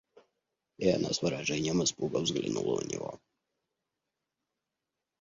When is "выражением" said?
1.21-1.83